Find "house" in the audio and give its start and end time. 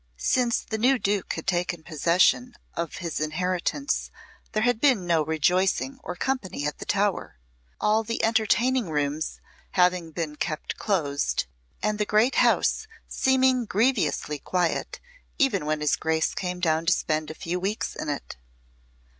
12.41-12.87